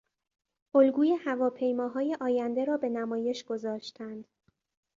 [0.75, 4.27] الگوی هواپیماهای آینده را به نمایش گذاشتند.